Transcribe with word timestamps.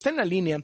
Está 0.00 0.08
en 0.08 0.16
la 0.16 0.24
línea 0.24 0.58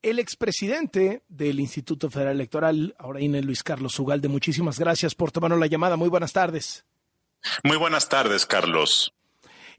el 0.00 0.18
expresidente 0.18 1.22
del 1.28 1.60
Instituto 1.60 2.08
Federal 2.08 2.36
Electoral, 2.36 2.94
ahora 2.98 3.20
INE, 3.20 3.42
Luis 3.42 3.62
Carlos 3.62 3.98
Ugalde. 3.98 4.28
Muchísimas 4.28 4.78
gracias 4.78 5.14
por 5.14 5.32
tomarnos 5.32 5.60
la 5.60 5.66
llamada. 5.66 5.96
Muy 5.98 6.08
buenas 6.08 6.32
tardes. 6.32 6.86
Muy 7.62 7.76
buenas 7.76 8.08
tardes, 8.08 8.46
Carlos. 8.46 9.12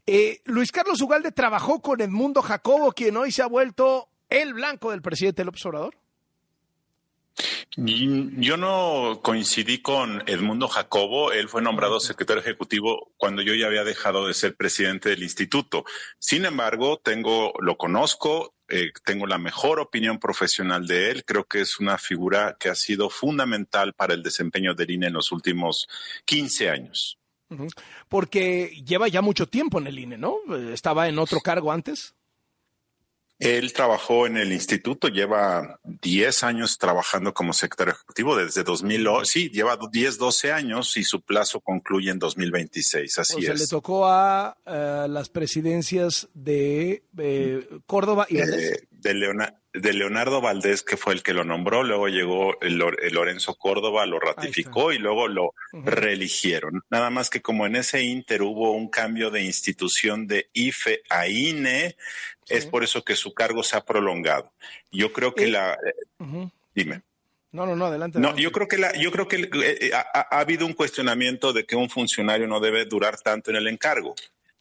Eh, 0.06 0.40
Luis 0.44 0.70
Carlos 0.70 1.00
Ugalde 1.00 1.32
trabajó 1.32 1.82
con 1.82 2.00
Edmundo 2.00 2.42
Jacobo, 2.42 2.92
quien 2.92 3.16
hoy 3.16 3.32
se 3.32 3.42
ha 3.42 3.48
vuelto 3.48 4.08
el 4.30 4.54
blanco 4.54 4.92
del 4.92 5.02
presidente 5.02 5.44
López 5.44 5.66
Obrador. 5.66 5.96
Yo 7.76 8.56
no 8.58 9.20
coincidí 9.22 9.78
con 9.78 10.22
Edmundo 10.28 10.68
Jacobo, 10.68 11.32
él 11.32 11.48
fue 11.48 11.62
nombrado 11.62 12.00
secretario 12.00 12.42
ejecutivo 12.42 13.10
cuando 13.16 13.40
yo 13.40 13.54
ya 13.54 13.66
había 13.66 13.84
dejado 13.84 14.26
de 14.26 14.34
ser 14.34 14.54
presidente 14.54 15.08
del 15.08 15.22
instituto. 15.22 15.84
Sin 16.18 16.44
embargo, 16.44 17.00
tengo, 17.02 17.54
lo 17.60 17.78
conozco, 17.78 18.54
eh, 18.74 18.90
tengo 19.04 19.26
la 19.26 19.36
mejor 19.36 19.80
opinión 19.80 20.18
profesional 20.18 20.86
de 20.86 21.10
él. 21.10 21.24
Creo 21.26 21.44
que 21.44 21.60
es 21.60 21.78
una 21.78 21.98
figura 21.98 22.56
que 22.58 22.70
ha 22.70 22.74
sido 22.74 23.10
fundamental 23.10 23.92
para 23.92 24.14
el 24.14 24.22
desempeño 24.22 24.72
del 24.72 24.90
INE 24.90 25.08
en 25.08 25.12
los 25.12 25.30
últimos 25.30 25.86
15 26.24 26.70
años. 26.70 27.18
Porque 28.08 28.82
lleva 28.82 29.08
ya 29.08 29.20
mucho 29.20 29.46
tiempo 29.46 29.78
en 29.78 29.88
el 29.88 29.98
INE, 29.98 30.16
¿no? 30.16 30.38
Estaba 30.72 31.06
en 31.06 31.18
otro 31.18 31.40
cargo 31.40 31.70
antes. 31.70 32.14
Él 33.42 33.72
trabajó 33.72 34.26
en 34.26 34.36
el 34.36 34.52
instituto, 34.52 35.08
lleva 35.08 35.80
10 35.82 36.44
años 36.44 36.78
trabajando 36.78 37.34
como 37.34 37.52
secretario 37.52 37.94
ejecutivo 37.94 38.36
desde 38.36 38.62
2000, 38.62 39.08
sí, 39.24 39.50
lleva 39.50 39.76
10, 39.90 40.16
12 40.18 40.52
años 40.52 40.96
y 40.96 41.02
su 41.02 41.22
plazo 41.22 41.60
concluye 41.60 42.10
en 42.10 42.20
2026, 42.20 43.18
así 43.18 43.34
o 43.34 43.40
sea, 43.40 43.54
le 43.54 43.66
tocó 43.66 44.06
a 44.06 44.56
las 45.08 45.28
presidencias 45.28 46.28
de 46.34 47.02
Córdoba 47.86 48.26
y 48.28 48.38
eh, 48.38 48.46
de, 48.46 49.12
de 49.72 49.92
Leonardo 49.94 50.40
Valdés, 50.40 50.82
que 50.82 50.96
fue 50.96 51.14
el 51.14 51.22
que 51.22 51.32
lo 51.32 51.44
nombró, 51.44 51.82
luego 51.82 52.08
llegó 52.08 52.60
el, 52.60 52.76
Lorenzo 52.76 53.54
Córdoba, 53.54 54.04
lo 54.04 54.20
ratificó 54.20 54.92
y 54.92 54.98
luego 54.98 55.28
lo 55.28 55.54
reeligieron. 55.72 56.82
Nada 56.90 57.08
más 57.10 57.30
que 57.30 57.40
como 57.40 57.66
en 57.66 57.76
ese 57.76 58.02
inter 58.02 58.42
hubo 58.42 58.72
un 58.72 58.88
cambio 58.88 59.30
de 59.30 59.42
institución 59.42 60.26
de 60.26 60.50
IFE 60.52 61.02
a 61.08 61.26
INE, 61.26 61.96
es 62.48 62.66
por 62.66 62.84
eso 62.84 63.02
que 63.02 63.16
su 63.16 63.32
cargo 63.34 63.62
se 63.62 63.76
ha 63.76 63.84
prolongado. 63.84 64.52
Yo 64.90 65.12
creo 65.12 65.34
que 65.34 65.46
la... 65.46 65.74
Eh, 65.74 66.48
dime. 66.74 67.02
No, 67.52 67.66
no, 67.66 67.76
no, 67.76 67.86
adelante. 67.86 68.18
No, 68.18 68.36
yo 68.36 68.50
creo 68.50 68.66
que 68.66 68.78
la, 68.78 68.94
yo 68.94 69.10
creo 69.12 69.28
que 69.28 69.36
eh, 69.36 69.50
eh, 69.52 69.90
ha, 69.94 70.38
habido 70.38 70.64
un 70.64 70.72
cuestionamiento 70.72 71.52
de 71.52 71.64
que 71.64 71.76
un 71.76 71.90
funcionario 71.90 72.46
no 72.46 72.60
debe 72.60 72.86
durar 72.86 73.18
tanto 73.20 73.50
en 73.50 73.56
el 73.56 73.68
encargo. 73.68 74.14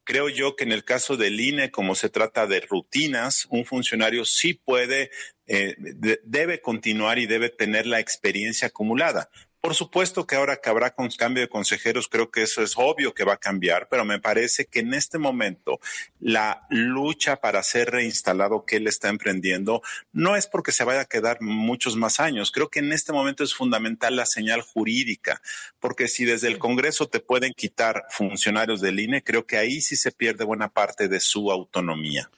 Creo 0.03 0.27
yo 0.29 0.55
que 0.55 0.63
en 0.65 0.73
el 0.73 0.83
caso 0.83 1.15
del 1.15 1.39
INE, 1.39 1.71
como 1.71 1.95
se 1.95 2.09
trata 2.09 2.47
de 2.47 2.59
rutinas, 2.61 3.47
un 3.49 3.65
funcionario 3.65 4.25
sí 4.25 4.55
puede, 4.55 5.11
debe 5.45 6.59
continuar 6.59 7.19
y 7.19 7.27
debe 7.27 7.49
tener 7.49 7.85
la 7.85 7.99
experiencia 7.99 8.69
acumulada. 8.69 9.29
Por 9.61 9.75
supuesto 9.75 10.25
que 10.25 10.35
ahora 10.35 10.57
que 10.57 10.71
habrá 10.71 10.95
con 10.95 11.07
cambio 11.11 11.41
de 11.41 11.47
consejeros, 11.47 12.07
creo 12.07 12.31
que 12.31 12.41
eso 12.41 12.63
es 12.63 12.73
obvio 12.75 13.13
que 13.13 13.23
va 13.23 13.33
a 13.33 13.37
cambiar, 13.37 13.87
pero 13.89 14.03
me 14.03 14.19
parece 14.19 14.65
que 14.65 14.79
en 14.79 14.95
este 14.95 15.19
momento 15.19 15.79
la 16.19 16.65
lucha 16.71 17.35
para 17.35 17.61
ser 17.61 17.91
reinstalado 17.91 18.65
que 18.65 18.77
él 18.77 18.87
está 18.87 19.09
emprendiendo 19.09 19.83
no 20.13 20.35
es 20.35 20.47
porque 20.47 20.71
se 20.71 20.83
vaya 20.83 21.01
a 21.01 21.05
quedar 21.05 21.41
muchos 21.41 21.95
más 21.95 22.19
años. 22.19 22.51
Creo 22.51 22.69
que 22.69 22.79
en 22.79 22.91
este 22.91 23.13
momento 23.13 23.43
es 23.43 23.53
fundamental 23.53 24.15
la 24.15 24.25
señal 24.25 24.63
jurídica, 24.63 25.43
porque 25.79 26.07
si 26.07 26.25
desde 26.25 26.47
el 26.47 26.57
Congreso 26.57 27.07
te 27.07 27.19
pueden 27.19 27.53
quitar 27.53 28.05
funcionarios 28.09 28.81
del 28.81 28.99
INE, 28.99 29.23
creo 29.23 29.45
que 29.45 29.57
ahí 29.57 29.79
sí 29.79 29.95
se 29.95 30.11
pierde 30.11 30.43
buena 30.43 30.69
parte 30.69 31.07
de 31.07 31.19
su 31.19 31.51
autonomía. 31.51 32.31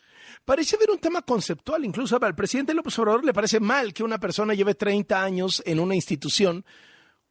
Parece 0.43 0.75
haber 0.75 0.91
un 0.91 0.99
tema 0.99 1.21
conceptual, 1.21 1.85
incluso 1.85 2.19
al 2.21 2.35
presidente 2.35 2.73
López 2.73 2.99
Obrador 2.99 3.23
le 3.23 3.33
parece 3.33 3.61
mal 3.61 3.93
que 3.93 4.03
una 4.03 4.19
persona 4.19 4.53
lleve 4.53 4.75
30 4.75 5.23
años 5.23 5.63
en 5.65 5.79
una 5.79 5.95
institución 5.95 6.65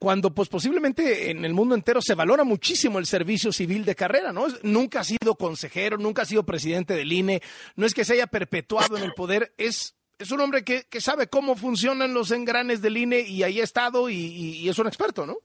cuando 0.02 0.34
pues 0.34 0.48
posiblemente 0.48 1.30
en 1.30 1.44
el 1.44 1.54
mundo 1.54 1.76
entero 1.76 2.02
se 2.02 2.16
valora 2.16 2.42
muchísimo 2.42 2.98
el 2.98 3.06
servicio 3.06 3.52
civil 3.52 3.84
de 3.84 3.94
carrera, 3.94 4.32
¿no? 4.32 4.48
Nunca 4.64 4.98
ha 4.98 5.04
sido 5.04 5.36
consejero, 5.36 5.96
nunca 5.96 6.22
ha 6.22 6.24
sido 6.24 6.44
presidente 6.44 6.94
del 6.94 7.12
INE, 7.12 7.40
no 7.76 7.86
es 7.86 7.94
que 7.94 8.04
se 8.04 8.14
haya 8.14 8.26
perpetuado 8.26 8.96
en 8.96 9.04
el 9.04 9.12
poder, 9.12 9.54
es, 9.58 9.94
es 10.18 10.32
un 10.32 10.40
hombre 10.40 10.64
que, 10.64 10.88
sabe 11.00 11.28
cómo 11.28 11.54
funcionan 11.54 12.14
los 12.14 12.32
engranes 12.32 12.82
del 12.82 12.96
INE 12.96 13.20
y 13.20 13.44
ahí 13.44 13.60
ha 13.60 13.64
estado 13.64 14.10
y 14.10 14.68
es 14.68 14.76
un 14.76 14.88
experto, 14.88 15.24
¿no? 15.24 15.36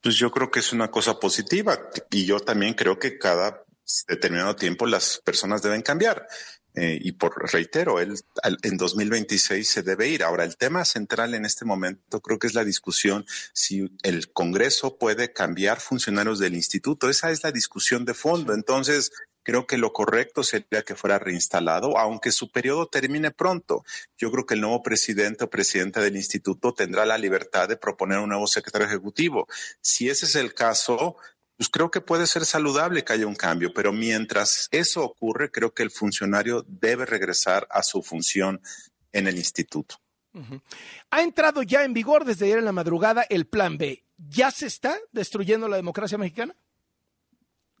Pues 0.00 0.16
yo 0.16 0.32
creo 0.32 0.50
que 0.50 0.58
es 0.58 0.72
una 0.72 0.90
cosa 0.90 1.20
positiva 1.20 1.78
y 2.10 2.24
yo 2.24 2.40
también 2.40 2.74
creo 2.74 2.98
que 2.98 3.16
cada 3.16 3.62
determinado 4.08 4.56
tiempo 4.56 4.86
las 4.86 5.20
personas 5.24 5.62
deben 5.62 5.82
cambiar. 5.82 6.26
Eh, 6.74 6.98
y 7.02 7.12
por 7.12 7.52
reitero, 7.52 7.98
él 7.98 8.14
en 8.62 8.76
2026 8.76 9.68
se 9.68 9.82
debe 9.82 10.08
ir. 10.08 10.22
Ahora, 10.22 10.44
el 10.44 10.56
tema 10.56 10.84
central 10.84 11.34
en 11.34 11.44
este 11.44 11.64
momento 11.64 12.20
creo 12.20 12.38
que 12.38 12.46
es 12.46 12.54
la 12.54 12.64
discusión 12.64 13.26
si 13.52 13.90
el 14.02 14.32
Congreso 14.32 14.96
puede 14.96 15.32
cambiar 15.32 15.80
funcionarios 15.80 16.38
del 16.38 16.54
instituto. 16.54 17.08
Esa 17.08 17.30
es 17.30 17.42
la 17.42 17.50
discusión 17.50 18.04
de 18.04 18.14
fondo. 18.14 18.54
Entonces, 18.54 19.10
creo 19.42 19.66
que 19.66 19.78
lo 19.78 19.92
correcto 19.92 20.44
sería 20.44 20.82
que 20.82 20.94
fuera 20.94 21.18
reinstalado, 21.18 21.98
aunque 21.98 22.30
su 22.30 22.52
periodo 22.52 22.86
termine 22.86 23.32
pronto. 23.32 23.84
Yo 24.16 24.30
creo 24.30 24.46
que 24.46 24.54
el 24.54 24.60
nuevo 24.60 24.82
presidente 24.82 25.44
o 25.44 25.50
presidenta 25.50 26.00
del 26.00 26.16
instituto 26.16 26.72
tendrá 26.72 27.04
la 27.04 27.18
libertad 27.18 27.68
de 27.68 27.76
proponer 27.76 28.18
un 28.18 28.28
nuevo 28.28 28.46
secretario 28.46 28.86
ejecutivo. 28.86 29.48
Si 29.80 30.08
ese 30.08 30.26
es 30.26 30.36
el 30.36 30.54
caso, 30.54 31.16
pues 31.60 31.68
creo 31.68 31.90
que 31.90 32.00
puede 32.00 32.26
ser 32.26 32.46
saludable 32.46 33.04
que 33.04 33.12
haya 33.12 33.26
un 33.26 33.34
cambio, 33.34 33.74
pero 33.74 33.92
mientras 33.92 34.66
eso 34.70 35.04
ocurre, 35.04 35.50
creo 35.50 35.74
que 35.74 35.82
el 35.82 35.90
funcionario 35.90 36.64
debe 36.66 37.04
regresar 37.04 37.68
a 37.70 37.82
su 37.82 38.02
función 38.02 38.62
en 39.12 39.26
el 39.26 39.36
instituto. 39.36 39.96
Ha 41.10 41.20
entrado 41.20 41.62
ya 41.62 41.84
en 41.84 41.92
vigor 41.92 42.24
desde 42.24 42.46
ayer 42.46 42.60
en 42.60 42.64
la 42.64 42.72
madrugada 42.72 43.26
el 43.28 43.46
Plan 43.46 43.76
B. 43.76 44.02
¿Ya 44.16 44.50
se 44.50 44.68
está 44.68 44.96
destruyendo 45.12 45.68
la 45.68 45.76
democracia 45.76 46.16
mexicana? 46.16 46.56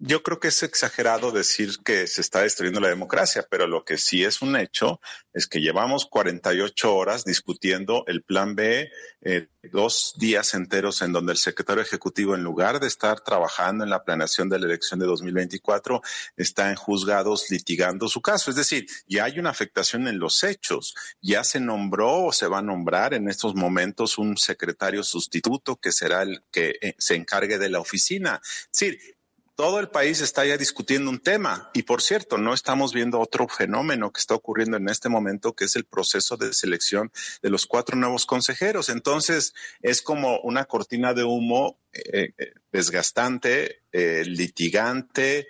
Yo 0.02 0.22
creo 0.22 0.40
que 0.40 0.48
es 0.48 0.62
exagerado 0.62 1.30
decir 1.30 1.76
que 1.84 2.06
se 2.06 2.22
está 2.22 2.40
destruyendo 2.40 2.80
la 2.80 2.88
democracia, 2.88 3.46
pero 3.50 3.66
lo 3.66 3.84
que 3.84 3.98
sí 3.98 4.24
es 4.24 4.40
un 4.40 4.56
hecho 4.56 4.98
es 5.34 5.46
que 5.46 5.60
llevamos 5.60 6.06
48 6.06 6.96
horas 6.96 7.22
discutiendo 7.22 8.04
el 8.06 8.22
plan 8.22 8.54
B, 8.54 8.90
eh, 9.20 9.48
dos 9.70 10.14
días 10.16 10.54
enteros 10.54 11.02
en 11.02 11.12
donde 11.12 11.32
el 11.32 11.38
secretario 11.38 11.82
ejecutivo, 11.82 12.34
en 12.34 12.42
lugar 12.42 12.80
de 12.80 12.86
estar 12.86 13.20
trabajando 13.20 13.84
en 13.84 13.90
la 13.90 14.02
planeación 14.02 14.48
de 14.48 14.58
la 14.58 14.64
elección 14.64 15.00
de 15.00 15.04
2024, 15.04 16.00
está 16.34 16.70
en 16.70 16.76
juzgados 16.76 17.50
litigando 17.50 18.08
su 18.08 18.22
caso. 18.22 18.50
Es 18.50 18.56
decir, 18.56 18.86
ya 19.06 19.24
hay 19.24 19.38
una 19.38 19.50
afectación 19.50 20.08
en 20.08 20.18
los 20.18 20.42
hechos. 20.44 20.94
Ya 21.20 21.44
se 21.44 21.60
nombró 21.60 22.24
o 22.24 22.32
se 22.32 22.46
va 22.46 22.60
a 22.60 22.62
nombrar 22.62 23.12
en 23.12 23.28
estos 23.28 23.54
momentos 23.54 24.16
un 24.16 24.38
secretario 24.38 25.02
sustituto 25.02 25.76
que 25.76 25.92
será 25.92 26.22
el 26.22 26.42
que 26.50 26.78
eh, 26.80 26.94
se 26.96 27.16
encargue 27.16 27.58
de 27.58 27.68
la 27.68 27.80
oficina. 27.80 28.40
Es 28.42 28.70
decir, 28.72 29.19
todo 29.60 29.78
el 29.78 29.90
país 29.90 30.22
está 30.22 30.46
ya 30.46 30.56
discutiendo 30.56 31.10
un 31.10 31.18
tema. 31.18 31.70
Y 31.74 31.82
por 31.82 32.00
cierto, 32.00 32.38
no 32.38 32.54
estamos 32.54 32.94
viendo 32.94 33.20
otro 33.20 33.46
fenómeno 33.46 34.10
que 34.10 34.18
está 34.18 34.34
ocurriendo 34.34 34.78
en 34.78 34.88
este 34.88 35.10
momento, 35.10 35.52
que 35.52 35.66
es 35.66 35.76
el 35.76 35.84
proceso 35.84 36.38
de 36.38 36.54
selección 36.54 37.12
de 37.42 37.50
los 37.50 37.66
cuatro 37.66 37.94
nuevos 37.94 38.24
consejeros. 38.24 38.88
Entonces, 38.88 39.52
es 39.82 40.00
como 40.00 40.40
una 40.40 40.64
cortina 40.64 41.12
de 41.12 41.24
humo 41.24 41.78
eh, 41.92 42.32
eh, 42.38 42.54
desgastante, 42.72 43.82
eh, 43.92 44.24
litigante, 44.24 45.46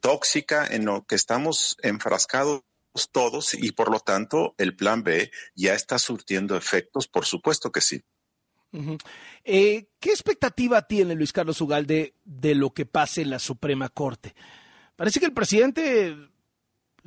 tóxica, 0.00 0.66
en 0.66 0.86
lo 0.86 1.04
que 1.04 1.16
estamos 1.16 1.76
enfrascados 1.82 2.62
todos 3.12 3.52
y 3.52 3.72
por 3.72 3.90
lo 3.90 4.00
tanto 4.00 4.54
el 4.56 4.74
plan 4.74 5.02
B 5.02 5.30
ya 5.54 5.74
está 5.74 5.98
surtiendo 5.98 6.56
efectos, 6.56 7.06
por 7.06 7.26
supuesto 7.26 7.70
que 7.70 7.82
sí. 7.82 8.02
Eh, 9.44 9.86
¿Qué 10.00 10.10
expectativa 10.10 10.82
tiene 10.82 11.14
Luis 11.14 11.32
Carlos 11.32 11.60
Ugalde 11.60 12.14
de 12.24 12.54
lo 12.54 12.70
que 12.70 12.86
pase 12.86 13.22
en 13.22 13.30
la 13.30 13.38
Suprema 13.38 13.88
Corte? 13.88 14.34
Parece 14.96 15.20
que 15.20 15.26
el 15.26 15.32
presidente 15.32 16.16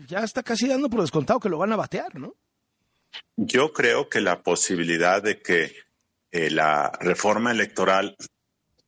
ya 0.07 0.19
está 0.19 0.43
casi 0.43 0.67
dando 0.67 0.89
por 0.89 1.01
descontado 1.01 1.39
que 1.39 1.49
lo 1.49 1.57
van 1.57 1.73
a 1.73 1.77
batear, 1.77 2.15
¿no? 2.15 2.35
Yo 3.35 3.73
creo 3.73 4.09
que 4.09 4.21
la 4.21 4.43
posibilidad 4.43 5.21
de 5.21 5.41
que 5.41 5.75
eh, 6.31 6.49
la 6.51 6.91
reforma 6.99 7.51
electoral 7.51 8.15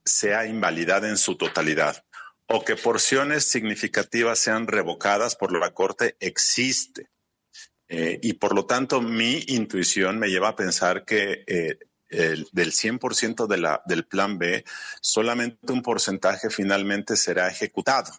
sea 0.06 0.45
invalidada 0.45 1.09
en 1.09 1.17
su 1.17 1.35
totalidad 1.35 2.03
o 2.47 2.63
que 2.63 2.75
porciones 2.75 3.45
significativas 3.45 4.39
sean 4.39 4.67
revocadas 4.67 5.35
por 5.35 5.57
la 5.57 5.74
Corte 5.74 6.15
existe. 6.19 7.09
Eh, 7.88 8.19
y 8.21 8.33
por 8.33 8.56
lo 8.56 8.65
tanto, 8.65 9.01
mi 9.01 9.44
intuición 9.47 10.19
me 10.19 10.29
lleva 10.29 10.50
a 10.50 10.56
pensar 10.56 11.03
que 11.03 11.44
el, 12.12 12.48
del 12.52 12.72
100% 12.72 13.48
de 13.48 13.58
la, 13.58 13.81
del 13.86 14.06
plan 14.06 14.38
B, 14.38 14.63
solamente 15.02 15.72
un 15.72 15.81
porcentaje 15.81 16.50
finalmente 16.50 17.16
será 17.16 17.48
ejecutado. 17.48 18.12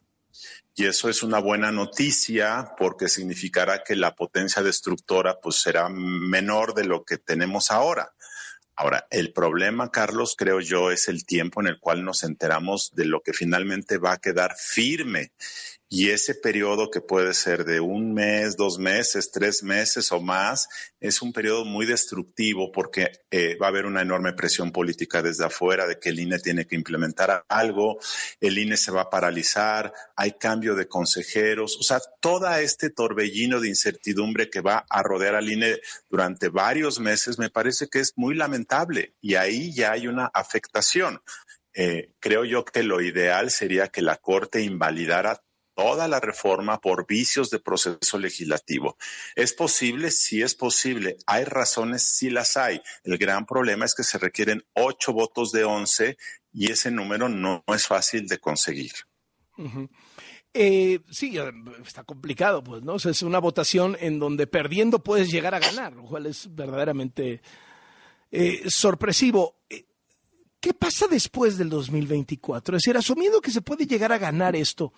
Y 0.75 0.87
eso 0.87 1.11
es 1.11 1.23
una 1.23 1.39
buena 1.39 1.71
noticia 1.71 2.75
porque 2.79 3.09
significará 3.09 3.85
que 3.85 3.95
la 3.95 4.15
potencia 4.15 4.63
destructora 4.63 5.39
pues 5.41 5.57
será 5.57 5.89
menor 5.91 6.75
de 6.75 6.85
lo 6.85 7.05
que 7.05 7.19
tenemos 7.19 7.71
ahora. 7.71 8.15
Ahora, 8.75 9.07
el 9.11 9.35
problema, 9.35 9.91
Carlos, 9.91 10.35
creo 10.37 10.61
yo, 10.61 10.91
es 10.91 11.09
el 11.09 11.27
tiempo 11.27 11.61
en 11.61 11.67
el 11.67 11.79
cual 11.79 12.05
nos 12.05 12.25
enteramos 12.25 12.91
de 12.95 13.05
lo 13.05 13.21
que 13.21 13.35
finalmente 13.35 13.99
va 13.99 14.13
a 14.13 14.19
quedar 14.19 14.57
firme. 14.57 15.33
Y 15.93 16.09
ese 16.09 16.35
periodo 16.35 16.91
que 16.91 17.03
puede 17.03 17.35
ser 17.35 17.67
de 17.67 17.79
un 17.79 18.15
mes, 18.15 18.57
dos 18.57 18.79
meses, 18.79 19.31
tres 19.31 19.63
meses 19.63 20.11
o 20.11 20.23
más, 20.23 20.67
es 20.99 21.21
un 21.21 21.35
periodo 21.35 21.67
muy 21.67 21.85
destructivo 21.85 22.73
porque 22.73 23.13
eh, 23.31 23.59
va 23.61 23.67
a 23.67 23.69
haber 23.69 23.85
una 23.85 24.01
enorme 24.01 24.33
presión 24.33 24.73
política 24.73 25.21
desde 25.21 25.45
afuera 25.45 25.87
de 25.87 25.99
que 25.99 26.09
el 26.09 26.19
INE 26.19 26.39
tiene 26.39 26.67
que 26.67 26.77
implementar 26.77 27.45
algo, 27.47 27.99
el 28.41 28.57
INE 28.57 28.79
se 28.79 28.91
va 28.91 29.03
a 29.03 29.11
paralizar, 29.11 29.93
hay 30.17 30.33
cambio 30.39 30.75
de 30.77 30.89
consejeros, 30.89 31.77
o 31.79 31.83
sea, 31.83 32.01
todo 32.23 32.51
este 32.55 32.89
torbellino 32.89 33.61
de 33.61 33.69
incertidumbre 33.69 34.49
que 34.49 34.63
va 34.63 34.87
a 34.89 35.03
rodear 35.03 35.35
al 35.35 35.51
INE 35.51 35.79
durante 36.09 36.49
varios 36.49 37.01
meses 37.01 37.39
me 37.39 37.51
parece 37.51 37.89
que 37.89 38.01
es 38.01 38.15
muy 38.17 38.35
lamentable 38.35 39.15
y 39.21 39.35
ahí 39.35 39.75
ya 39.75 39.93
hay 39.93 40.07
una 40.07 40.31
afectación. 40.33 41.21
Eh, 41.75 42.13
creo 42.19 42.47
yo 42.47 42.65
que 42.65 42.83
lo 42.83 43.03
ideal 43.03 43.51
sería 43.51 43.89
que 43.89 44.01
la 44.01 44.17
Corte 44.17 44.63
invalidara 44.63 45.43
toda 45.83 46.07
la 46.07 46.21
reforma 46.21 46.81
por 46.81 47.07
vicios 47.09 47.51
de 47.51 47.59
proceso 47.59 48.17
legislativo. 48.17 48.97
¿Es 49.35 49.53
posible? 49.53 50.13
Sí 50.13 50.41
es 50.41 50.55
posible. 50.55 51.17
¿Hay 51.27 51.45
razones? 51.45 52.05
Sí 52.05 52.31
las 52.31 52.57
hay. 52.57 52.81
El 53.03 53.19
gran 53.19 53.47
problema 53.47 53.85
es 53.85 53.95
que 53.95 54.05
se 54.05 54.19
requieren 54.19 54.65
ocho 54.75 55.13
votos 55.13 55.51
de 55.51 55.65
once 55.65 56.17
y 56.53 56.71
ese 56.71 56.93
número 56.93 57.29
no, 57.29 57.65
es 57.67 57.87
fácil 57.87 58.29
de 58.29 58.39
conseguir. 58.39 58.93
Eh, 60.55 61.01
sí, 61.11 61.37
está 61.85 62.05
complicado, 62.05 62.63
pues, 62.63 62.83
¿no? 62.83 62.97
es 62.97 63.23
una 63.23 63.41
votación 63.41 63.97
en 63.99 64.21
donde 64.21 64.47
perdiendo 64.47 65.03
puedes 65.03 65.31
llegar 65.31 65.55
a 65.55 65.59
ganar, 65.59 65.95
lo 65.95 66.05
cual 66.05 66.27
es 66.27 66.55
verdaderamente 66.55 67.43
eh, 68.31 68.63
sorpresivo. 68.69 69.57
Eh, 69.69 69.87
¿Qué 70.61 70.75
pasa 70.75 71.09
después 71.09 71.59
del 71.59 71.71
2024? 71.71 72.77
Es 72.77 72.83
decir, 72.85 72.97
asumiendo 72.97 73.41
que 73.41 73.51
se 73.51 73.63
puede 73.63 73.85
llegar 73.85 74.13
a 74.13 74.19
ganar 74.19 74.55
esto, 74.55 74.93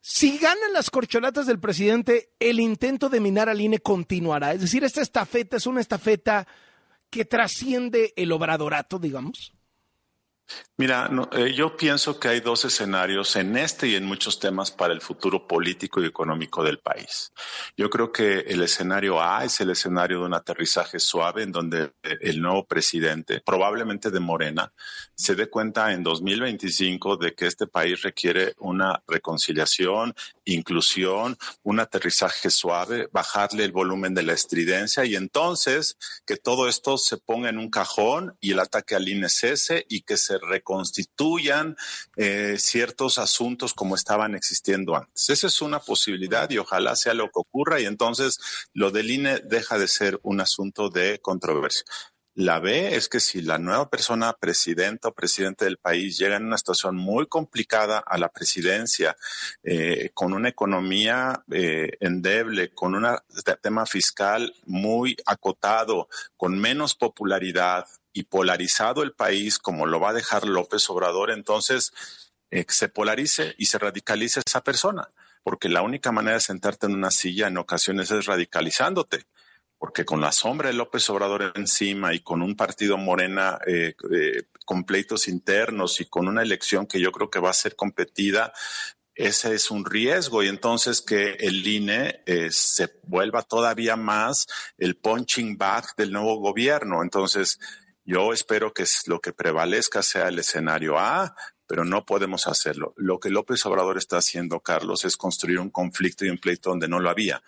si 0.00 0.38
ganan 0.38 0.72
las 0.72 0.90
corcholatas 0.90 1.46
del 1.46 1.60
presidente, 1.60 2.30
el 2.38 2.60
intento 2.60 3.08
de 3.08 3.20
minar 3.20 3.48
al 3.48 3.60
INE 3.60 3.78
continuará. 3.80 4.52
Es 4.52 4.60
decir, 4.60 4.84
esta 4.84 5.02
estafeta 5.02 5.56
es 5.56 5.66
una 5.66 5.80
estafeta 5.80 6.46
que 7.10 7.24
trasciende 7.24 8.12
el 8.16 8.32
obradorato, 8.32 8.98
digamos. 8.98 9.52
Mira, 10.78 11.08
eh, 11.32 11.52
yo 11.54 11.76
pienso 11.76 12.18
que 12.18 12.28
hay 12.28 12.40
dos 12.40 12.64
escenarios 12.64 13.36
en 13.36 13.56
este 13.56 13.88
y 13.88 13.94
en 13.94 14.04
muchos 14.04 14.40
temas 14.40 14.70
para 14.70 14.94
el 14.94 15.00
futuro 15.00 15.46
político 15.46 16.02
y 16.02 16.06
económico 16.06 16.64
del 16.64 16.78
país. 16.78 17.30
Yo 17.76 17.90
creo 17.90 18.10
que 18.10 18.40
el 18.40 18.62
escenario 18.62 19.22
A 19.22 19.44
es 19.44 19.60
el 19.60 19.70
escenario 19.70 20.20
de 20.20 20.24
un 20.24 20.34
aterrizaje 20.34 20.98
suave 20.98 21.42
en 21.42 21.52
donde 21.52 21.92
eh, 22.02 22.18
el 22.22 22.40
nuevo 22.40 22.64
presidente, 22.64 23.42
probablemente 23.44 24.10
de 24.10 24.18
Morena, 24.18 24.72
se 25.14 25.34
dé 25.34 25.48
cuenta 25.48 25.92
en 25.92 26.02
2025 26.02 27.16
de 27.16 27.34
que 27.34 27.46
este 27.46 27.66
país 27.66 28.02
requiere 28.02 28.54
una 28.58 29.02
reconciliación, 29.06 30.14
inclusión, 30.46 31.36
un 31.62 31.80
aterrizaje 31.80 32.50
suave, 32.50 33.08
bajarle 33.12 33.64
el 33.64 33.72
volumen 33.72 34.14
de 34.14 34.22
la 34.22 34.32
estridencia 34.32 35.04
y 35.04 35.16
entonces 35.16 35.96
que 36.26 36.36
todo 36.36 36.66
esto 36.66 36.98
se 36.98 37.18
ponga 37.18 37.50
en 37.50 37.58
un 37.58 37.70
cajón 37.70 38.36
y 38.40 38.52
el 38.52 38.58
ataque 38.58 38.96
al 38.96 39.08
INE 39.08 39.28
cese 39.28 39.84
y 39.88 40.00
que 40.00 40.16
se 40.16 40.38
reconstituyan 40.42 41.76
eh, 42.16 42.56
ciertos 42.58 43.18
asuntos 43.18 43.74
como 43.74 43.94
estaban 43.94 44.34
existiendo 44.34 44.96
antes. 44.96 45.30
Esa 45.30 45.46
es 45.46 45.62
una 45.62 45.78
posibilidad 45.80 46.48
y 46.50 46.58
ojalá 46.58 46.96
sea 46.96 47.14
lo 47.14 47.26
que 47.26 47.40
ocurra 47.40 47.80
y 47.80 47.86
entonces 47.86 48.38
lo 48.74 48.90
del 48.90 49.10
INE 49.10 49.40
deja 49.44 49.78
de 49.78 49.88
ser 49.88 50.20
un 50.22 50.40
asunto 50.40 50.90
de 50.90 51.20
controversia. 51.20 51.84
La 52.34 52.60
B 52.60 52.94
es 52.94 53.08
que 53.08 53.20
si 53.20 53.42
la 53.42 53.58
nueva 53.58 53.90
persona 53.90 54.32
presidenta 54.32 55.08
o 55.08 55.14
presidente 55.14 55.66
del 55.66 55.76
país 55.76 56.16
llega 56.16 56.36
en 56.36 56.46
una 56.46 56.56
situación 56.56 56.96
muy 56.96 57.26
complicada 57.26 57.98
a 57.98 58.16
la 58.16 58.30
presidencia, 58.30 59.16
eh, 59.62 60.10
con 60.14 60.32
una 60.32 60.48
economía 60.48 61.44
eh, 61.50 61.90
endeble, 62.00 62.72
con 62.72 62.94
un 62.94 63.06
tema 63.60 63.84
fiscal 63.84 64.54
muy 64.64 65.16
acotado, 65.26 66.08
con 66.36 66.58
menos 66.58 66.94
popularidad, 66.94 67.86
y 68.12 68.24
polarizado 68.24 69.02
el 69.02 69.12
país 69.12 69.58
como 69.58 69.86
lo 69.86 70.00
va 70.00 70.10
a 70.10 70.14
dejar 70.14 70.46
López 70.46 70.88
Obrador, 70.90 71.30
entonces 71.30 71.92
eh, 72.50 72.64
se 72.68 72.88
polarice 72.88 73.54
y 73.58 73.66
se 73.66 73.78
radicalice 73.78 74.42
esa 74.44 74.62
persona, 74.62 75.08
porque 75.42 75.68
la 75.68 75.82
única 75.82 76.12
manera 76.12 76.34
de 76.34 76.40
sentarte 76.40 76.86
en 76.86 76.94
una 76.94 77.10
silla 77.10 77.48
en 77.48 77.58
ocasiones 77.58 78.10
es 78.10 78.26
radicalizándote, 78.26 79.24
porque 79.82 80.04
con 80.04 80.20
la 80.20 80.30
sombra 80.30 80.68
de 80.68 80.74
López 80.74 81.10
Obrador 81.10 81.54
encima 81.56 82.14
y 82.14 82.20
con 82.20 82.40
un 82.40 82.54
partido 82.54 82.96
morena 82.96 83.58
eh, 83.66 83.96
eh, 84.12 84.44
con 84.64 84.84
pleitos 84.84 85.26
internos 85.26 86.00
y 86.00 86.04
con 86.04 86.28
una 86.28 86.40
elección 86.40 86.86
que 86.86 87.00
yo 87.00 87.10
creo 87.10 87.28
que 87.28 87.40
va 87.40 87.50
a 87.50 87.52
ser 87.52 87.74
competida, 87.74 88.52
ese 89.12 89.56
es 89.56 89.72
un 89.72 89.84
riesgo 89.84 90.44
y 90.44 90.46
entonces 90.46 91.02
que 91.02 91.32
el 91.32 91.66
INE 91.66 92.22
se 92.50 93.00
vuelva 93.02 93.42
todavía 93.42 93.96
más 93.96 94.46
el 94.78 94.98
punching 94.98 95.58
bag 95.58 95.84
del 95.96 96.12
nuevo 96.12 96.36
gobierno. 96.36 97.02
Entonces, 97.02 97.58
yo 98.04 98.32
espero 98.32 98.72
que 98.72 98.84
lo 99.06 99.20
que 99.20 99.32
prevalezca 99.32 100.00
sea 100.04 100.28
el 100.28 100.38
escenario 100.38 100.96
A, 100.96 101.34
pero 101.66 101.84
no 101.84 102.06
podemos 102.06 102.46
hacerlo. 102.46 102.94
Lo 102.98 103.18
que 103.18 103.30
López 103.30 103.66
Obrador 103.66 103.98
está 103.98 104.18
haciendo, 104.18 104.60
Carlos, 104.60 105.04
es 105.04 105.16
construir 105.16 105.58
un 105.58 105.70
conflicto 105.70 106.24
y 106.24 106.28
un 106.28 106.38
pleito 106.38 106.70
donde 106.70 106.86
no 106.86 107.00
lo 107.00 107.10
había. 107.10 107.42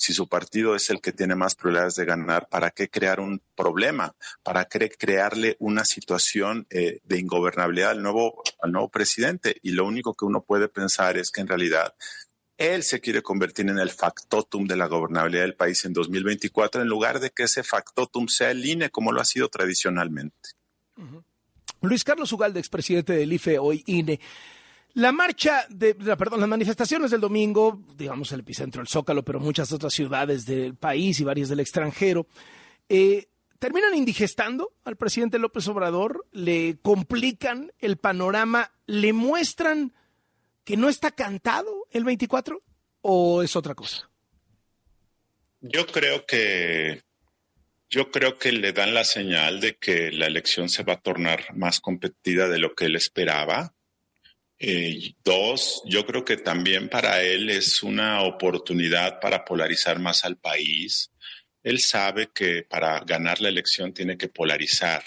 Si 0.00 0.14
su 0.14 0.28
partido 0.28 0.74
es 0.74 0.88
el 0.88 1.02
que 1.02 1.12
tiene 1.12 1.34
más 1.34 1.54
probabilidades 1.54 1.96
de 1.96 2.06
ganar, 2.06 2.48
¿para 2.48 2.70
qué 2.70 2.88
crear 2.88 3.20
un 3.20 3.42
problema? 3.54 4.16
¿Para 4.42 4.64
qué 4.64 4.88
crearle 4.88 5.56
una 5.58 5.84
situación 5.84 6.66
eh, 6.70 7.00
de 7.04 7.18
ingobernabilidad 7.18 7.90
al 7.90 8.02
nuevo, 8.02 8.42
al 8.62 8.72
nuevo 8.72 8.88
presidente? 8.88 9.58
Y 9.60 9.72
lo 9.72 9.84
único 9.84 10.14
que 10.14 10.24
uno 10.24 10.42
puede 10.42 10.68
pensar 10.68 11.18
es 11.18 11.30
que 11.30 11.42
en 11.42 11.48
realidad 11.48 11.94
él 12.56 12.82
se 12.82 13.02
quiere 13.02 13.20
convertir 13.20 13.68
en 13.68 13.78
el 13.78 13.90
factotum 13.90 14.66
de 14.66 14.76
la 14.76 14.86
gobernabilidad 14.86 15.42
del 15.42 15.54
país 15.54 15.84
en 15.84 15.92
2024 15.92 16.80
en 16.80 16.88
lugar 16.88 17.20
de 17.20 17.28
que 17.28 17.42
ese 17.42 17.62
factotum 17.62 18.26
sea 18.28 18.52
el 18.52 18.64
INE 18.64 18.88
como 18.88 19.12
lo 19.12 19.20
ha 19.20 19.26
sido 19.26 19.50
tradicionalmente. 19.50 20.48
Luis 21.82 22.04
Carlos 22.04 22.32
Ugalde, 22.32 22.58
expresidente 22.58 23.12
del 23.12 23.34
IFE, 23.34 23.58
hoy 23.58 23.82
INE. 23.84 24.18
La 24.94 25.12
marcha 25.12 25.66
de, 25.68 25.94
perdón, 25.94 26.40
las 26.40 26.48
manifestaciones 26.48 27.10
del 27.10 27.20
domingo, 27.20 27.82
digamos 27.96 28.32
el 28.32 28.40
epicentro, 28.40 28.82
el 28.82 28.88
Zócalo, 28.88 29.24
pero 29.24 29.40
muchas 29.40 29.72
otras 29.72 29.92
ciudades 29.92 30.46
del 30.46 30.74
país 30.74 31.20
y 31.20 31.24
varias 31.24 31.48
del 31.48 31.60
extranjero, 31.60 32.26
eh, 32.88 33.28
terminan 33.58 33.94
indigestando 33.94 34.72
al 34.84 34.96
presidente 34.96 35.38
López 35.38 35.68
Obrador, 35.68 36.26
le 36.32 36.78
complican 36.82 37.72
el 37.78 37.98
panorama, 37.98 38.72
le 38.86 39.12
muestran 39.12 39.92
que 40.64 40.76
no 40.76 40.88
está 40.88 41.10
cantado 41.10 41.86
el 41.90 42.04
24 42.04 42.62
o 43.02 43.42
es 43.42 43.56
otra 43.56 43.74
cosa? 43.74 44.10
Yo 45.60 45.86
creo 45.86 46.24
que 46.26 47.02
yo 47.88 48.10
creo 48.10 48.38
que 48.38 48.52
le 48.52 48.72
dan 48.72 48.94
la 48.94 49.04
señal 49.04 49.60
de 49.60 49.76
que 49.76 50.12
la 50.12 50.26
elección 50.26 50.68
se 50.68 50.84
va 50.84 50.94
a 50.94 51.00
tornar 51.00 51.54
más 51.56 51.80
competida 51.80 52.48
de 52.48 52.58
lo 52.58 52.74
que 52.74 52.84
él 52.84 52.94
esperaba. 52.94 53.74
Eh, 54.62 55.14
dos, 55.24 55.82
yo 55.86 56.04
creo 56.04 56.22
que 56.22 56.36
también 56.36 56.90
para 56.90 57.22
él 57.22 57.48
es 57.48 57.82
una 57.82 58.22
oportunidad 58.24 59.18
para 59.18 59.42
polarizar 59.42 59.98
más 59.98 60.22
al 60.26 60.36
país. 60.36 61.10
Él 61.62 61.80
sabe 61.80 62.28
que 62.34 62.62
para 62.62 63.00
ganar 63.00 63.40
la 63.40 63.48
elección 63.48 63.94
tiene 63.94 64.18
que 64.18 64.28
polarizar 64.28 65.02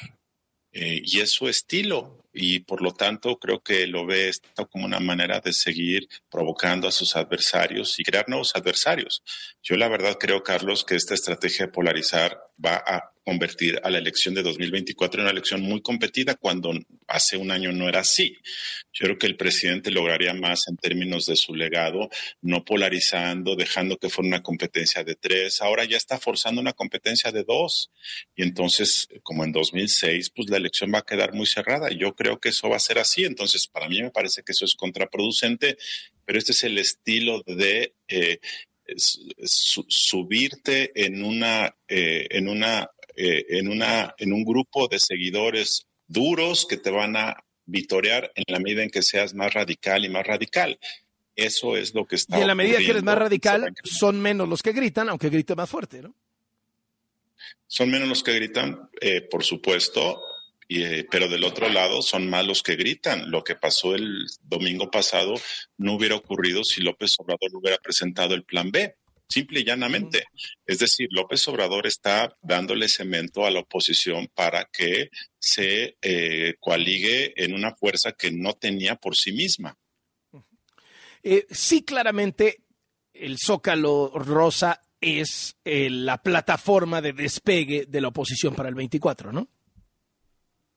eh, 0.71 1.03
y 1.05 1.19
es 1.19 1.29
su 1.29 1.47
estilo 1.47 2.22
y 2.33 2.59
por 2.59 2.81
lo 2.81 2.93
tanto 2.93 3.37
creo 3.37 3.61
que 3.61 3.87
lo 3.87 4.05
ve 4.05 4.29
esto 4.29 4.67
como 4.67 4.85
una 4.85 4.99
manera 4.99 5.39
de 5.39 5.53
seguir 5.53 6.07
provocando 6.29 6.87
a 6.87 6.91
sus 6.91 7.15
adversarios 7.15 7.99
y 7.99 8.03
crear 8.03 8.27
nuevos 8.27 8.55
adversarios. 8.55 9.23
Yo 9.61 9.75
la 9.75 9.87
verdad 9.87 10.17
creo, 10.19 10.43
Carlos, 10.43 10.83
que 10.83 10.95
esta 10.95 11.13
estrategia 11.13 11.67
de 11.67 11.71
polarizar 11.71 12.37
va 12.63 12.83
a 12.85 13.13
convertir 13.23 13.79
a 13.83 13.89
la 13.89 13.99
elección 13.99 14.33
de 14.35 14.43
2024 14.43 15.19
en 15.19 15.23
una 15.23 15.31
elección 15.31 15.61
muy 15.61 15.81
competida 15.81 16.35
cuando 16.35 16.73
hace 17.07 17.37
un 17.37 17.51
año 17.51 17.71
no 17.71 17.87
era 17.87 18.01
así. 18.01 18.37
Yo 18.91 19.05
creo 19.05 19.17
que 19.17 19.27
el 19.27 19.37
presidente 19.37 19.91
lograría 19.91 20.33
más 20.33 20.67
en 20.67 20.77
términos 20.77 21.25
de 21.25 21.35
su 21.35 21.55
legado, 21.55 22.09
no 22.41 22.63
polarizando, 22.65 23.55
dejando 23.55 23.97
que 23.97 24.09
fuera 24.09 24.27
una 24.27 24.43
competencia 24.43 25.03
de 25.03 25.15
tres. 25.15 25.61
Ahora 25.61 25.85
ya 25.85 25.97
está 25.97 26.19
forzando 26.19 26.61
una 26.61 26.73
competencia 26.73 27.31
de 27.31 27.43
dos. 27.43 27.91
Y 28.35 28.43
entonces, 28.43 29.07
como 29.23 29.43
en 29.43 29.51
2006, 29.51 30.31
pues 30.35 30.49
la 30.49 30.57
elección 30.57 30.91
va 30.93 30.99
a 30.99 31.05
quedar 31.05 31.33
muy 31.33 31.45
cerrada. 31.45 31.89
Yo 31.91 32.13
que 32.39 32.49
eso 32.49 32.69
va 32.69 32.77
a 32.77 32.79
ser 32.79 32.99
así. 32.99 33.23
Entonces, 33.23 33.67
para 33.67 33.87
mí 33.87 34.01
me 34.01 34.11
parece 34.11 34.43
que 34.43 34.51
eso 34.51 34.65
es 34.65 34.75
contraproducente, 34.75 35.77
pero 36.25 36.39
este 36.39 36.51
es 36.51 36.63
el 36.63 36.77
estilo 36.77 37.41
de 37.45 37.93
eh, 38.07 38.39
subirte 38.95 40.91
en 40.95 41.23
una, 41.23 41.75
eh, 41.87 42.27
en 42.29 42.47
una 42.47 42.89
eh, 43.15 43.45
en, 43.59 43.67
una, 43.67 44.15
en 44.17 44.33
un 44.33 44.43
grupo 44.43 44.87
de 44.87 44.97
seguidores 44.97 45.85
duros 46.07 46.65
que 46.65 46.77
te 46.77 46.89
van 46.89 47.15
a 47.15 47.43
vitorear 47.65 48.31
en 48.33 48.43
la 48.47 48.59
medida 48.59 48.81
en 48.81 48.89
que 48.89 49.03
seas 49.03 49.35
más 49.35 49.53
radical 49.53 50.03
y 50.03 50.09
más 50.09 50.25
radical. 50.25 50.79
Eso 51.35 51.77
es 51.77 51.93
lo 51.93 52.07
que 52.07 52.15
está. 52.15 52.39
Y 52.39 52.41
en 52.41 52.47
la 52.47 52.55
medida 52.55 52.79
que 52.79 52.89
eres 52.89 53.03
más 53.03 53.17
radical, 53.17 53.71
son 53.83 54.19
menos 54.19 54.49
los 54.49 54.63
que 54.63 54.71
gritan, 54.71 55.09
aunque 55.09 55.29
grite 55.29 55.55
más 55.55 55.69
fuerte, 55.69 56.01
¿no? 56.01 56.15
Son 57.67 57.89
menos 57.91 58.09
los 58.09 58.23
que 58.23 58.33
gritan, 58.33 58.89
eh, 58.99 59.21
por 59.21 59.43
supuesto, 59.43 60.19
eh, 60.81 61.05
pero 61.11 61.27
del 61.27 61.43
otro 61.43 61.69
lado 61.69 62.01
son 62.01 62.29
malos 62.29 62.63
que 62.63 62.75
gritan. 62.75 63.29
Lo 63.29 63.43
que 63.43 63.55
pasó 63.55 63.93
el 63.93 64.25
domingo 64.41 64.89
pasado 64.89 65.35
no 65.77 65.93
hubiera 65.93 66.15
ocurrido 66.15 66.63
si 66.63 66.81
López 66.81 67.11
Obrador 67.19 67.51
no 67.51 67.59
hubiera 67.59 67.77
presentado 67.77 68.33
el 68.33 68.43
plan 68.43 68.71
B 68.71 68.95
simple 69.33 69.61
y 69.61 69.63
llanamente. 69.63 70.25
Es 70.65 70.79
decir, 70.79 71.07
López 71.11 71.47
Obrador 71.47 71.87
está 71.87 72.37
dándole 72.41 72.87
cemento 72.87 73.45
a 73.45 73.51
la 73.51 73.61
oposición 73.61 74.29
para 74.33 74.69
que 74.71 75.09
se 75.39 75.97
eh, 76.01 76.55
coaligue 76.59 77.33
en 77.35 77.53
una 77.53 77.75
fuerza 77.75 78.11
que 78.11 78.31
no 78.31 78.53
tenía 78.53 78.95
por 78.95 79.15
sí 79.15 79.31
misma. 79.31 79.77
Eh, 81.23 81.45
sí, 81.49 81.83
claramente, 81.83 82.63
el 83.13 83.37
Zócalo 83.39 84.11
Rosa 84.13 84.81
es 84.99 85.57
eh, 85.65 85.89
la 85.89 86.21
plataforma 86.21 87.01
de 87.01 87.13
despegue 87.13 87.85
de 87.87 88.01
la 88.01 88.09
oposición 88.09 88.53
para 88.53 88.69
el 88.69 88.75
24, 88.75 89.31
¿no? 89.31 89.49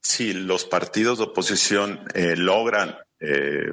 Si 0.08 0.32
los 0.32 0.64
partidos 0.64 1.18
de 1.18 1.24
oposición 1.24 2.04
logran 2.14 2.96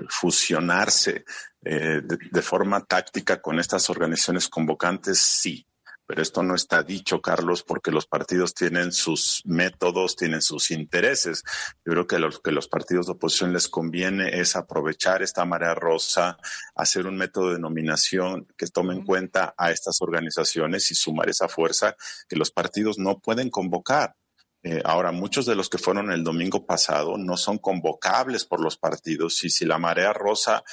fusionarse 0.10 1.26
eh, 1.66 2.02
de, 2.04 2.42
forma 2.42 2.84
táctica 2.84 3.42
con 3.42 3.58
estas 3.58 3.90
organizaciones 3.90 4.50
convocantes, 4.50 5.20
sí. 5.20 5.66
Pero 6.06 6.22
esto 6.22 6.44
no 6.44 6.56
está 6.56 6.84
dicho, 6.84 7.22
Carlos, 7.22 7.64
porque 7.64 7.90
los 7.90 8.06
partidos 8.06 8.54
tienen 8.54 8.92
sus 8.92 9.42
métodos, 9.46 10.18
tienen 10.18 10.42
sus 10.42 10.72
intereses. 10.72 11.44
Yo 11.86 11.94
creo 11.94 12.08
que 12.08 12.20
lo 12.20 12.30
que 12.42 12.52
los 12.52 12.68
partidos 12.68 13.06
de 13.06 13.14
oposición 13.14 13.54
les 13.54 13.70
conviene 13.70 14.38
es 14.42 14.58
aprovechar 14.58 15.22
esta 15.22 15.46
marea 15.46 15.74
rosa, 15.74 16.38
hacer 16.76 17.08
un 17.08 17.16
método 17.16 17.54
de 17.54 17.60
nominación 17.60 18.48
que 18.58 18.68
tome 18.68 18.94
en 18.94 19.06
cuenta 19.06 19.54
a 19.58 19.72
estas 19.72 20.02
organizaciones 20.02 20.92
y 20.92 20.96
sumar 20.96 21.30
esa 21.30 21.48
fuerza 21.48 21.96
que 22.28 22.36
los 22.36 22.52
partidos 22.52 23.00
no 23.00 23.20
pueden 23.20 23.50
convocar. 23.50 24.16
Eh, 24.64 24.82
ahora, 24.86 25.12
muchos 25.12 25.46
de 25.46 25.56
los 25.56 25.70
que 25.70 25.78
fueron 25.78 26.10
el 26.12 26.24
domingo 26.24 26.66
pasado 26.66 27.18
no 27.18 27.36
son 27.36 27.58
convocables 27.58 28.46
por 28.46 28.62
los 28.62 28.78
partidos 28.78 29.44
y 29.44 29.50
si 29.50 29.66
la 29.66 29.78
marea 29.78 30.14
rosa 30.14 30.64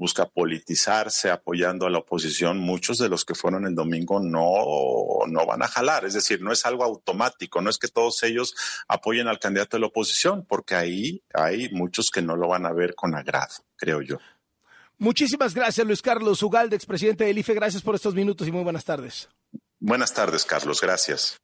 busca 0.00 0.26
politizarse 0.26 1.30
apoyando 1.30 1.86
a 1.86 1.90
la 1.90 1.98
oposición, 1.98 2.58
muchos 2.58 2.96
de 2.96 3.10
los 3.10 3.26
que 3.26 3.34
fueron 3.34 3.66
el 3.66 3.74
domingo 3.74 4.18
no, 4.18 5.26
no 5.26 5.46
van 5.46 5.62
a 5.62 5.68
jalar. 5.68 6.06
Es 6.06 6.14
decir, 6.14 6.40
no 6.40 6.52
es 6.52 6.64
algo 6.64 6.84
automático, 6.84 7.60
no 7.60 7.68
es 7.68 7.76
que 7.76 7.88
todos 7.88 8.22
ellos 8.22 8.54
apoyen 8.88 9.28
al 9.28 9.38
candidato 9.38 9.76
de 9.76 9.82
la 9.82 9.88
oposición, 9.88 10.46
porque 10.46 10.74
ahí 10.74 11.22
hay 11.34 11.68
muchos 11.72 12.10
que 12.10 12.22
no 12.22 12.34
lo 12.34 12.48
van 12.48 12.64
a 12.64 12.72
ver 12.72 12.94
con 12.94 13.14
agrado, 13.14 13.56
creo 13.76 14.00
yo. 14.00 14.16
Muchísimas 14.96 15.54
gracias, 15.54 15.86
Luis 15.86 16.00
Carlos 16.00 16.42
Ugalde, 16.42 16.76
expresidente 16.76 17.24
del 17.24 17.36
IFE. 17.36 17.52
Gracias 17.54 17.82
por 17.82 17.94
estos 17.94 18.14
minutos 18.14 18.48
y 18.48 18.52
muy 18.52 18.62
buenas 18.62 18.86
tardes. 18.86 19.28
Buenas 19.78 20.14
tardes, 20.14 20.46
Carlos. 20.46 20.80
Gracias. 20.80 21.38